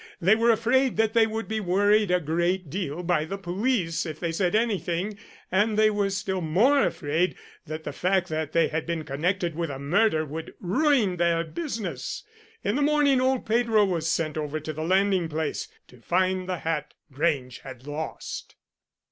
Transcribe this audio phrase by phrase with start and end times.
[0.19, 4.19] They were afraid that they would be worried a great deal by the police if
[4.19, 5.15] they said anything,
[5.51, 7.35] and they were still more afraid
[7.67, 12.23] that the fact that they had been connected with a murder would ruin their business.
[12.63, 16.57] In the morning old Pedro was sent over to the landing place to find the
[16.57, 18.55] hat Grange had lost."